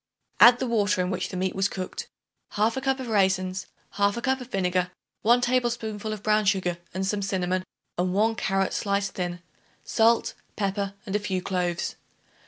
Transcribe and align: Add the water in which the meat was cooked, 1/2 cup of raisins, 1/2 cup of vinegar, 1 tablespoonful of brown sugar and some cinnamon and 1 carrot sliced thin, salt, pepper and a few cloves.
Add 0.39 0.57
the 0.57 0.65
water 0.65 0.99
in 1.01 1.11
which 1.11 1.29
the 1.29 1.37
meat 1.37 1.53
was 1.55 1.69
cooked, 1.69 2.07
1/2 2.53 2.81
cup 2.81 2.99
of 2.99 3.07
raisins, 3.07 3.67
1/2 3.99 4.23
cup 4.23 4.41
of 4.41 4.47
vinegar, 4.49 4.89
1 5.21 5.41
tablespoonful 5.41 6.11
of 6.11 6.23
brown 6.23 6.45
sugar 6.45 6.79
and 6.91 7.05
some 7.05 7.21
cinnamon 7.21 7.63
and 7.99 8.11
1 8.11 8.33
carrot 8.33 8.73
sliced 8.73 9.11
thin, 9.11 9.43
salt, 9.83 10.33
pepper 10.55 10.95
and 11.05 11.15
a 11.15 11.19
few 11.19 11.39
cloves. 11.39 11.97